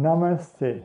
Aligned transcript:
Namaste. 0.00 0.82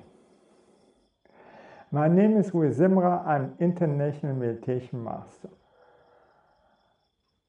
My 1.89 2.10
name 2.10 2.38
is 2.38 2.54
Rui 2.54 2.69
Simra. 2.69 3.26
I'm 3.26 3.55
International 3.62 4.35
Meditation 4.35 5.01
Master. 5.01 5.47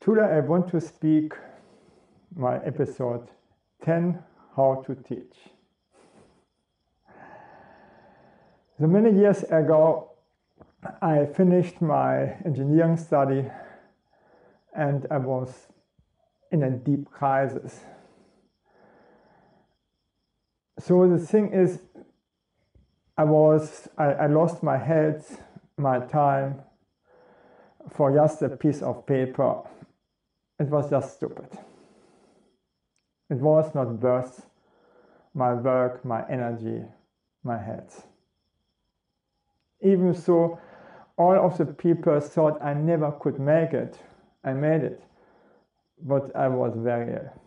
Today 0.00 0.36
I 0.36 0.40
want 0.40 0.68
to 0.68 0.80
speak 0.80 1.32
my 2.36 2.58
episode 2.64 3.26
10 3.82 4.22
How 4.54 4.84
to 4.86 4.94
Teach. 4.94 5.36
So 8.78 8.86
many 8.86 9.18
years 9.18 9.42
ago, 9.42 10.12
I 11.02 11.26
finished 11.26 11.82
my 11.82 12.36
engineering 12.44 12.96
study 12.96 13.44
and 14.72 15.04
I 15.10 15.18
was 15.18 15.66
in 16.52 16.62
a 16.62 16.70
deep 16.70 17.10
crisis. 17.10 17.80
So 20.78 21.08
the 21.08 21.18
thing 21.18 21.52
is, 21.52 21.80
I 23.16 23.24
was, 23.24 23.88
I, 23.96 24.04
I 24.04 24.26
lost 24.26 24.62
my 24.62 24.76
head, 24.76 25.24
my 25.78 26.00
time 26.00 26.60
for 27.90 28.12
just 28.12 28.42
a 28.42 28.50
piece 28.50 28.82
of 28.82 29.06
paper. 29.06 29.62
It 30.58 30.68
was 30.68 30.90
just 30.90 31.16
stupid. 31.16 31.48
It 33.30 33.38
was 33.38 33.74
not 33.74 33.92
worth 34.00 34.46
my 35.34 35.54
work, 35.54 36.04
my 36.04 36.24
energy, 36.28 36.82
my 37.42 37.58
head. 37.58 37.88
Even 39.80 40.14
so, 40.14 40.58
all 41.16 41.36
of 41.38 41.58
the 41.58 41.66
people 41.66 42.20
thought 42.20 42.62
I 42.62 42.74
never 42.74 43.12
could 43.12 43.38
make 43.38 43.72
it. 43.72 43.98
I 44.44 44.52
made 44.52 44.82
it, 44.82 45.02
but 46.02 46.34
I 46.36 46.48
was 46.48 46.74
very 46.76 47.14
ill. 47.14 47.45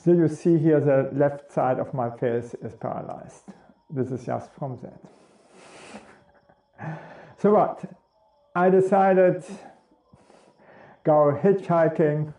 Still, 0.00 0.16
you 0.16 0.28
see 0.28 0.56
here 0.56 0.80
the 0.80 1.10
left 1.12 1.52
side 1.52 1.78
of 1.78 1.92
my 1.92 2.08
face 2.08 2.54
is 2.62 2.74
paralyzed. 2.74 3.42
This 3.90 4.10
is 4.10 4.24
just 4.24 4.50
from 4.54 4.78
that. 6.78 6.98
so 7.38 7.52
what? 7.52 7.84
I 8.54 8.70
decided 8.70 9.44
go 11.04 11.38
hitchhiking, 11.42 12.32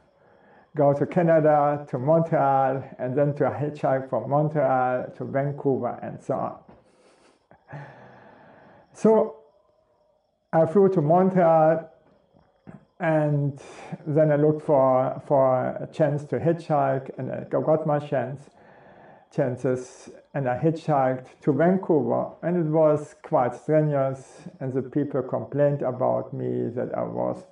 go 0.75 0.91
to 0.93 1.05
Canada, 1.05 1.85
to 1.91 1.99
Montreal, 1.99 2.83
and 2.97 3.15
then 3.15 3.35
to 3.35 3.43
hitchhike 3.43 4.09
from 4.09 4.31
Montreal 4.31 5.11
to 5.15 5.25
Vancouver 5.25 5.99
and 6.01 6.19
so 6.19 6.33
on. 6.33 6.57
So 8.93 9.35
I 10.51 10.65
flew 10.65 10.89
to 10.89 11.01
Montreal 11.01 11.90
and 13.01 13.59
then 14.05 14.31
I 14.31 14.35
looked 14.35 14.61
for, 14.61 15.21
for 15.27 15.69
a 15.81 15.89
chance 15.91 16.23
to 16.25 16.37
hitchhike 16.37 17.09
and 17.17 17.31
I 17.31 17.45
got 17.49 17.87
my 17.87 17.97
chance, 17.97 18.51
chances 19.35 20.11
and 20.35 20.47
I 20.47 20.57
hitchhiked 20.57 21.39
to 21.41 21.51
Vancouver 21.51 22.29
and 22.43 22.57
it 22.57 22.69
was 22.69 23.15
quite 23.23 23.55
strenuous 23.55 24.43
and 24.59 24.71
the 24.71 24.83
people 24.83 25.23
complained 25.23 25.81
about 25.81 26.31
me 26.31 26.69
that 26.75 26.93
I 26.95 27.01
was 27.01 27.43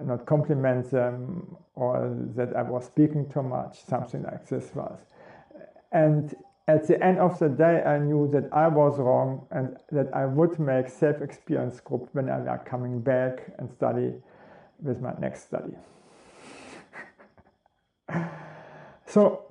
not 0.00 0.24
compliment 0.24 0.90
them 0.92 1.56
or 1.74 2.16
that 2.36 2.54
I 2.54 2.62
was 2.62 2.84
speaking 2.84 3.28
too 3.28 3.42
much, 3.42 3.84
something 3.84 4.22
like 4.22 4.46
this 4.46 4.70
was. 4.72 5.00
And 5.90 6.32
at 6.68 6.86
the 6.86 7.02
end 7.04 7.18
of 7.18 7.38
the 7.40 7.48
day, 7.48 7.82
I 7.82 7.98
knew 7.98 8.30
that 8.32 8.52
I 8.52 8.68
was 8.68 8.98
wrong 9.00 9.46
and 9.50 9.76
that 9.90 10.14
I 10.14 10.26
would 10.26 10.60
make 10.60 10.88
self-experience 10.88 11.80
group 11.80 12.08
when 12.12 12.28
I 12.28 12.38
were 12.38 12.62
coming 12.64 13.00
back 13.00 13.52
and 13.58 13.68
study 13.72 14.14
with 14.82 15.00
my 15.00 15.12
next 15.18 15.46
study. 15.46 15.76
so 19.06 19.46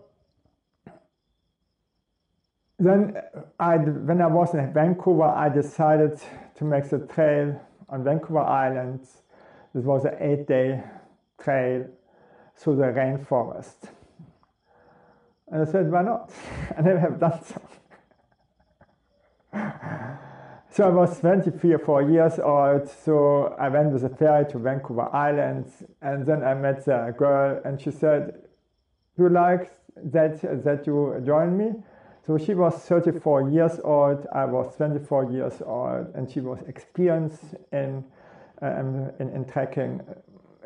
then 2.78 3.18
uh, 3.18 3.42
I, 3.60 3.78
when 3.78 4.22
I 4.22 4.28
was 4.28 4.54
in 4.54 4.74
Vancouver, 4.74 5.24
I 5.24 5.50
decided 5.50 6.20
to 6.56 6.64
make 6.64 6.90
the 6.90 7.00
trail 7.00 7.60
on 7.90 8.04
Vancouver 8.04 8.40
Island. 8.40 9.02
This 9.74 9.84
was 9.84 10.06
an 10.06 10.16
eight-day 10.20 10.84
trail 11.42 11.88
through 12.56 12.78
the 12.78 12.84
rainforest. 12.84 13.90
And 15.52 15.68
I 15.68 15.72
said, 15.72 15.92
why 15.92 16.02
not? 16.02 16.32
I 16.78 16.82
never 16.82 17.00
have 17.00 17.20
done 17.20 17.40
so. 17.44 17.62
so 20.76 20.84
I 20.84 20.90
was 20.90 21.18
23 21.22 21.74
or 21.74 21.80
4 21.80 22.02
years 22.02 22.38
old, 22.38 22.90
so 22.90 23.56
I 23.58 23.70
went 23.70 23.94
with 23.94 24.04
a 24.04 24.10
ferry 24.10 24.46
to 24.52 24.60
Vancouver 24.60 25.08
Island, 25.16 25.72
and 26.02 26.26
then 26.26 26.44
I 26.44 26.54
met 26.54 26.86
a 26.90 27.14
girl, 27.18 27.62
and 27.64 27.80
she 27.80 27.92
said, 27.92 28.34
do 29.16 29.24
you 29.24 29.30
like 29.30 29.72
that, 29.96 30.42
that 30.66 30.86
you 30.86 31.24
join 31.26 31.58
me? 31.58 31.76
So 32.28 32.38
she 32.38 32.56
was 32.56 32.76
34 32.76 33.52
years 33.52 33.80
old, 33.86 34.28
I 34.34 34.44
was 34.44 34.76
24 34.76 35.32
years 35.32 35.62
old, 35.66 36.08
and 36.14 36.30
she 36.30 36.42
was 36.42 36.60
experienced 36.68 37.56
in, 37.72 38.04
um, 38.62 39.12
in, 39.20 39.30
in 39.30 39.46
trekking. 39.46 40.02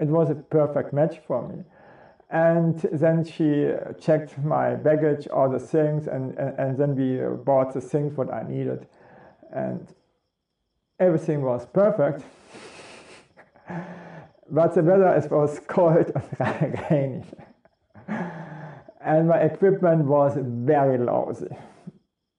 It 0.01 0.07
was 0.07 0.31
a 0.31 0.35
perfect 0.35 0.91
match 0.91 1.19
for 1.27 1.47
me. 1.47 1.63
And 2.31 2.79
then 2.91 3.23
she 3.23 3.73
checked 3.99 4.39
my 4.39 4.73
baggage, 4.73 5.27
all 5.27 5.51
the 5.51 5.59
things, 5.59 6.07
and, 6.07 6.35
and, 6.39 6.57
and 6.57 6.77
then 6.79 6.95
we 6.95 7.19
bought 7.43 7.75
the 7.75 7.81
things 7.81 8.17
what 8.17 8.33
I 8.33 8.41
needed. 8.41 8.87
And 9.51 9.87
everything 10.99 11.41
was 11.41 11.65
perfect. 11.67 12.23
but 14.49 14.73
the 14.73 14.83
weather 14.83 15.27
was 15.31 15.59
cold 15.67 16.11
and 16.39 16.81
rainy. 16.91 17.23
and 19.01 19.27
my 19.27 19.39
equipment 19.39 20.05
was 20.05 20.37
very 20.39 20.97
lousy. 20.97 21.55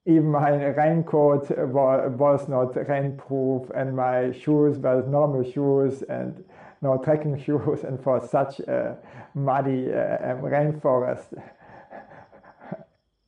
Even 0.06 0.31
my 0.31 0.50
raincoat 0.50 1.50
was 1.50 2.49
not 2.49 2.72
rainproof, 2.75 3.70
and 3.75 3.94
my 3.94 4.32
shoes 4.32 4.78
were 4.78 5.04
normal 5.06 5.44
shoes, 5.44 6.03
and 6.03 6.43
no 6.82 6.99
trekking 6.99 7.38
shoes 7.44 7.84
and 7.84 8.03
for 8.03 8.20
such 8.26 8.60
a 8.60 8.97
muddy 9.34 9.93
uh, 9.93 10.32
um, 10.32 10.43
rainforest. 10.43 11.41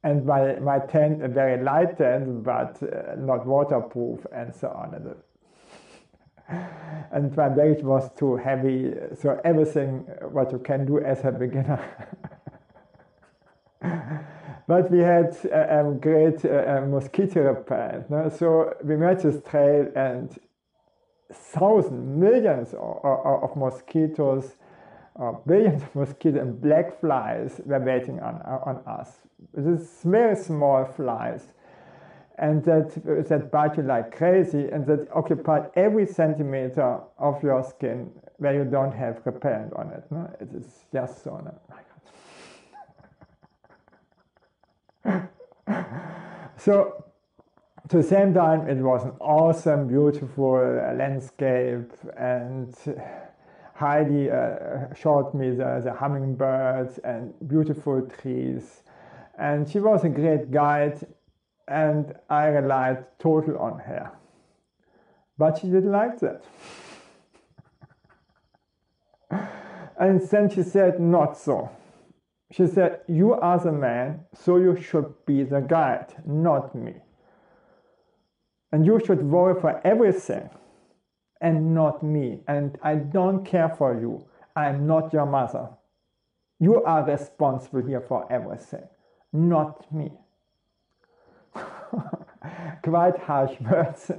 And 0.05 0.27
my, 0.27 0.57
my 0.57 0.79
tent, 0.81 1.23
a 1.23 1.29
very 1.29 1.63
light 1.63 1.97
tent, 1.97 2.43
but 2.43 2.83
uh, 2.83 3.15
not 3.17 3.47
waterproof 3.47 4.27
and 4.33 4.55
so 4.55 4.69
on. 4.69 4.95
And 4.95 5.15
and 7.13 7.37
my 7.37 7.49
baggage 7.49 7.83
was 7.83 8.11
too 8.17 8.37
heavy, 8.37 8.93
so 9.21 9.41
everything 9.45 10.01
what 10.31 10.53
you 10.53 10.59
can 10.59 10.85
do 10.85 10.99
as 10.99 11.25
a 11.25 11.33
beginner. 11.33 11.81
but 14.67 14.91
we 14.91 14.99
had 14.99 15.37
a, 15.45 15.77
uh, 15.77 15.81
um, 15.81 15.99
great 15.99 16.45
uh, 16.45 16.84
mosquito 16.87 17.43
repellent. 17.43 18.11
No? 18.11 18.29
So 18.29 18.75
we 18.84 18.97
made 18.97 19.21
this 19.21 19.43
trail 19.49 19.91
and 19.95 20.37
thousands, 21.33 22.19
millions 22.19 22.75
of, 22.75 23.01
of, 23.05 23.45
of 23.45 23.57
mosquitoes, 23.57 24.57
uh, 25.21 25.33
billions 25.47 25.83
of 25.83 25.95
mosquitoes 25.95 26.41
and 26.41 26.61
black 26.61 27.00
flies 27.00 27.61
were 27.65 27.81
waiting 27.81 28.21
on, 28.21 28.37
on 28.43 28.77
us. 28.87 29.19
These 29.55 30.00
very 30.05 30.37
small 30.37 30.84
flies 30.84 31.53
and 32.39 32.65
that, 32.65 32.93
that 33.28 33.51
bite 33.51 33.77
you 33.77 33.83
like 33.83 34.17
crazy 34.17 34.69
and 34.72 34.87
that 34.87 35.06
occupy 35.15 35.67
every 35.77 36.06
centimeter 36.06 37.01
of 37.19 37.43
your 37.43 37.62
skin 37.62 38.11
where 38.39 38.55
you 38.55 38.65
don't 38.65 38.93
have 38.93 39.21
repellent 39.25 39.72
on 39.75 39.91
it. 39.91 40.05
No? 40.11 40.31
It 40.41 40.49
is 40.55 40.84
just 40.93 41.22
so. 41.22 41.41
No? 45.05 45.28
so 46.56 47.05
to 47.89 47.97
the 47.99 48.03
same 48.03 48.33
time, 48.33 48.69
it 48.69 48.78
was 48.78 49.05
an 49.05 49.12
awesome, 49.21 49.87
beautiful 49.87 50.59
landscape, 50.97 51.93
and 52.17 52.75
Heidi 53.74 54.30
uh, 54.30 54.92
showed 54.95 55.34
me 55.34 55.51
the, 55.51 55.80
the 55.83 55.92
hummingbirds 55.92 56.98
and 56.98 57.33
beautiful 57.48 58.03
trees. 58.03 58.83
And 59.39 59.69
she 59.69 59.80
was 59.80 60.04
a 60.04 60.09
great 60.09 60.51
guide, 60.51 61.07
and 61.66 62.15
I 62.28 62.47
relied 62.47 63.19
total 63.19 63.59
on 63.59 63.78
her. 63.80 64.13
But 65.39 65.59
she 65.59 65.69
didn't 65.69 65.91
like 65.91 66.21
that. 66.21 66.45
and 69.98 70.21
then 70.21 70.51
she 70.51 70.63
said, 70.63 71.01
Not 71.01 71.39
so. 71.39 71.71
She 72.51 72.66
said, 72.66 73.01
You 73.09 73.33
are 73.33 73.59
the 73.59 73.72
man, 73.72 74.27
so 74.34 74.59
you 74.59 74.77
should 74.80 75.15
be 75.24 75.42
the 75.45 75.60
guide, 75.60 76.15
not 76.27 76.74
me. 76.74 76.95
And 78.71 78.84
you 78.84 79.01
should 79.04 79.22
worry 79.22 79.59
for 79.60 79.80
everything 79.84 80.51
and 81.42 81.74
not 81.74 82.03
me. 82.03 82.41
And 82.48 82.78
I 82.83 82.94
don't 82.94 83.44
care 83.44 83.68
for 83.68 84.00
you. 84.00 84.24
I'm 84.56 84.86
not 84.86 85.12
your 85.12 85.27
mother. 85.27 85.68
You 86.59 86.83
are 86.84 87.04
responsible 87.04 87.83
here 87.83 88.00
for 88.00 88.33
everything, 88.33 88.84
not 89.33 89.92
me. 89.92 90.12
Quite 92.84 93.18
harsh 93.18 93.60
words. 93.60 94.10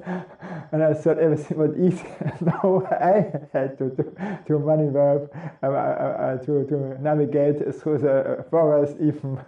and 0.72 0.84
I 0.84 0.94
thought 0.94 1.20
everything 1.20 1.58
was 1.58 1.76
easy. 1.78 2.08
no, 2.42 2.86
I 2.92 3.32
had 3.58 3.78
to, 3.78 3.90
to, 3.92 4.40
to 4.48 4.60
maneuver, 4.60 5.30
uh, 5.64 5.68
uh, 5.68 5.70
uh, 5.70 6.38
to, 6.46 6.66
to 6.68 7.02
navigate 7.02 7.74
through 7.76 8.00
the 8.00 8.46
forest 8.52 8.98
even 9.00 9.40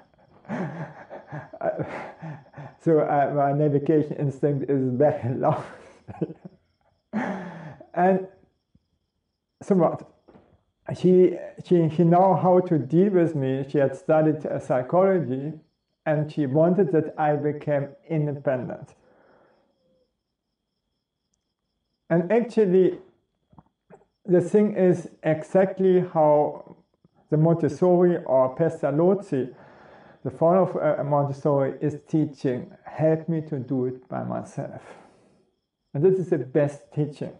so 2.83 2.99
uh, 2.99 3.31
my 3.35 3.51
navigation 3.51 4.15
instinct 4.17 4.69
is 4.69 4.93
very 4.93 5.35
low. 5.35 5.63
And 7.95 8.27
so 9.61 9.75
what? 9.75 10.11
She, 10.95 11.35
she, 11.65 11.89
she 11.89 12.03
know 12.03 12.35
how 12.35 12.59
to 12.59 12.77
deal 12.77 13.11
with 13.11 13.35
me. 13.35 13.65
She 13.67 13.79
had 13.79 13.95
studied 13.95 14.45
psychology 14.61 15.53
and 16.05 16.31
she 16.31 16.45
wanted 16.45 16.91
that 16.91 17.15
I 17.17 17.35
became 17.35 17.89
independent. 18.07 18.93
And 22.09 22.31
actually, 22.31 22.99
the 24.25 24.41
thing 24.41 24.75
is 24.75 25.09
exactly 25.23 26.01
how 26.01 26.75
the 27.31 27.37
Montessori 27.37 28.17
or 28.25 28.55
Pestalozzi, 28.55 29.53
the 30.23 30.29
founder 30.29 30.61
of 30.61 30.99
uh, 30.99 31.03
Montessori, 31.03 31.77
is 31.81 31.97
teaching. 32.07 32.71
Help 32.83 33.27
me 33.27 33.41
to 33.41 33.57
do 33.57 33.85
it 33.85 34.07
by 34.07 34.23
myself. 34.23 34.81
And 35.93 36.03
this 36.03 36.19
is 36.19 36.29
the 36.29 36.37
best 36.37 36.93
teaching, 36.93 37.33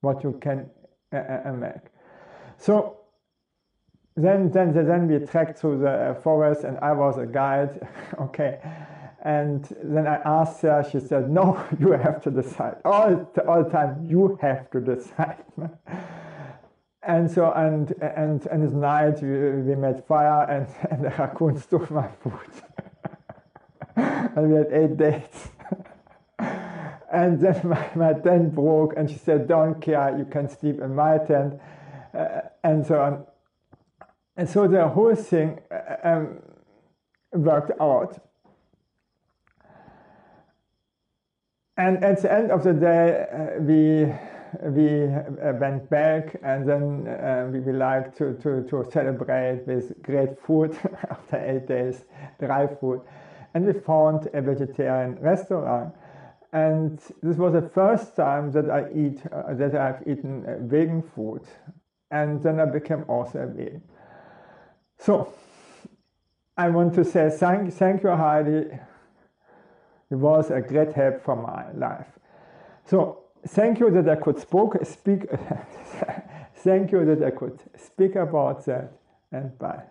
what 0.00 0.22
you 0.24 0.38
can 0.40 0.68
uh, 1.12 1.16
uh, 1.44 1.52
make. 1.52 1.90
So 2.56 2.98
then, 4.16 4.50
then, 4.50 4.72
then 4.74 5.08
we 5.08 5.24
trekked 5.26 5.58
through 5.58 5.80
the 5.80 6.18
forest, 6.22 6.64
and 6.64 6.78
I 6.78 6.92
was 6.92 7.18
a 7.18 7.26
guide. 7.26 7.88
okay. 8.20 8.60
And 9.22 9.64
then 9.82 10.06
I 10.06 10.16
asked 10.24 10.62
her, 10.62 10.86
she 10.90 10.98
said, 10.98 11.30
No, 11.30 11.62
you 11.78 11.92
have 11.92 12.22
to 12.22 12.30
decide. 12.30 12.76
All, 12.84 13.30
all 13.46 13.64
the 13.64 13.70
time, 13.70 14.06
you 14.08 14.38
have 14.40 14.70
to 14.70 14.80
decide. 14.80 15.44
and 17.02 17.30
so, 17.30 17.52
and, 17.52 17.92
and, 18.00 18.46
and 18.46 18.62
this 18.62 18.72
night 18.72 19.22
we, 19.22 19.28
we 19.62 19.74
made 19.74 20.04
fire, 20.04 20.44
and, 20.50 20.66
and 20.90 21.04
the 21.04 21.10
raccoon 21.10 21.58
stole 21.58 21.86
my 21.90 22.08
food. 22.22 22.32
and 23.96 24.50
we 24.50 24.56
had 24.56 24.68
eight 24.72 24.96
days. 24.96 25.50
And 27.12 27.40
then 27.40 27.60
my, 27.64 27.90
my 27.94 28.12
tent 28.12 28.54
broke, 28.54 28.94
and 28.96 29.10
she 29.10 29.18
said, 29.18 29.48
Don't 29.48 29.80
care, 29.80 30.16
you 30.16 30.24
can 30.24 30.48
sleep 30.48 30.80
in 30.80 30.94
my 30.94 31.18
tent. 31.18 31.60
Uh, 32.12 32.40
and 32.64 32.86
so 32.86 33.00
on. 33.00 33.24
And 34.36 34.48
so 34.48 34.66
the 34.66 34.88
whole 34.88 35.14
thing 35.14 35.60
uh, 35.70 35.96
um, 36.02 36.38
worked 37.32 37.72
out. 37.80 38.20
And 41.76 42.04
at 42.04 42.20
the 42.22 42.32
end 42.32 42.50
of 42.50 42.64
the 42.64 42.72
day, 42.74 43.26
uh, 43.32 43.60
we 43.60 44.12
we 44.62 45.04
uh, 45.04 45.52
went 45.60 45.88
back 45.90 46.36
and 46.42 46.68
then 46.68 47.06
uh, 47.06 47.48
we 47.52 47.60
would 47.60 47.76
like 47.76 48.16
to, 48.16 48.34
to, 48.34 48.62
to 48.68 48.84
celebrate 48.92 49.62
with 49.66 50.02
great 50.02 50.38
food 50.40 50.76
after 51.10 51.36
eight 51.36 51.68
days, 51.68 52.04
dry 52.38 52.66
food. 52.66 53.00
And 53.54 53.66
we 53.66 53.72
found 53.72 54.28
a 54.32 54.42
vegetarian 54.42 55.16
restaurant. 55.20 55.94
And 56.52 56.98
this 57.22 57.36
was 57.36 57.52
the 57.52 57.68
first 57.68 58.16
time 58.16 58.50
that 58.52 58.68
I 58.70 58.90
eat, 58.92 59.22
uh, 59.30 59.54
that 59.54 59.74
I've 59.74 60.02
eaten 60.06 60.44
uh, 60.46 60.56
vegan 60.60 61.02
food. 61.02 61.42
And 62.10 62.42
then 62.42 62.58
I 62.58 62.64
became 62.64 63.04
also 63.06 63.38
a 63.38 63.46
vegan. 63.46 63.82
So 64.98 65.32
I 66.56 66.68
want 66.68 66.94
to 66.94 67.04
say 67.04 67.30
thank, 67.30 67.72
thank 67.72 68.02
you, 68.02 68.10
Heidi. 68.10 68.66
It 70.10 70.16
was 70.16 70.50
a 70.50 70.60
great 70.60 70.92
help 70.92 71.22
for 71.22 71.36
my 71.36 71.70
life. 71.72 72.18
So 72.84 73.24
thank 73.46 73.78
you 73.78 73.90
that 73.92 74.08
I 74.08 74.16
could 74.16 74.38
spoke, 74.38 74.76
speak. 74.84 75.26
thank 76.56 76.90
you 76.90 77.04
that 77.04 77.22
I 77.22 77.30
could 77.30 77.60
speak 77.78 78.16
about 78.16 78.64
that, 78.66 78.92
and 79.30 79.56
bye. 79.58 79.84